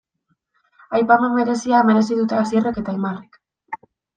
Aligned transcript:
Aipamen 0.99 1.35
berezia 1.41 1.83
merezi 1.91 2.19
dute 2.23 2.39
Asierrek 2.41 2.83
eta 2.85 2.95
Aimarrek. 2.99 3.43